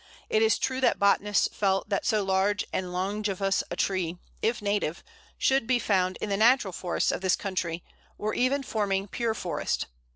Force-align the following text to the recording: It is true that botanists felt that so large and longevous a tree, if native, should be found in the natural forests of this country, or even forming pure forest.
It 0.31 0.41
is 0.41 0.57
true 0.57 0.81
that 0.81 0.97
botanists 0.97 1.47
felt 1.55 1.89
that 1.89 2.07
so 2.07 2.23
large 2.23 2.65
and 2.73 2.87
longevous 2.87 3.61
a 3.69 3.75
tree, 3.75 4.17
if 4.41 4.59
native, 4.59 5.03
should 5.37 5.67
be 5.67 5.77
found 5.77 6.17
in 6.19 6.29
the 6.29 6.37
natural 6.37 6.73
forests 6.73 7.11
of 7.11 7.21
this 7.21 7.35
country, 7.35 7.83
or 8.17 8.33
even 8.33 8.63
forming 8.63 9.07
pure 9.07 9.35
forest. 9.35 9.85